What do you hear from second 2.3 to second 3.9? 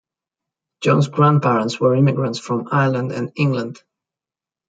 from Ireland and England.